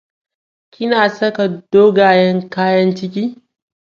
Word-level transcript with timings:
Kina 0.73 1.09
saka 1.09 1.43
dogayen 1.71 2.39
kayan 2.53 2.91
ciki? 2.97 3.23